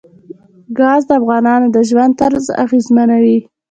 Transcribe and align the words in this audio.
ګاز 0.77 1.01
د 1.07 1.11
افغانانو 1.19 1.67
د 1.75 1.77
ژوند 1.89 2.11
طرز 2.21 2.45
اغېزمنوي. 2.63 3.37